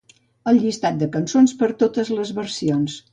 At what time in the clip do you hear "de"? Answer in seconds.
1.03-1.09